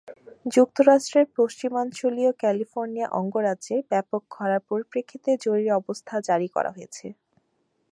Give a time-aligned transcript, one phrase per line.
[0.45, 7.05] যুক্তরাষ্ট্রের পশ্চিমাঞ্চলীয় ক্যালিফোর্নিয়া অঙ্গরাজ্যে ব্যাপক খরার পরিপ্রেক্ষিতে জরুরি অবস্থা জারি করা হয়েছে।